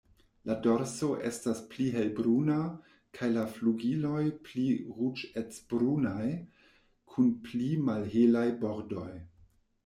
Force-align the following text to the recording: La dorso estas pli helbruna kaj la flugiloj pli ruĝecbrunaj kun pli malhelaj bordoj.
La 0.49 0.53
dorso 0.67 1.07
estas 1.29 1.59
pli 1.73 1.83
helbruna 1.95 2.55
kaj 3.17 3.29
la 3.33 3.43
flugiloj 3.57 4.23
pli 4.47 4.65
ruĝecbrunaj 4.95 6.25
kun 7.13 7.31
pli 7.51 7.69
malhelaj 7.91 8.45
bordoj. 8.67 9.09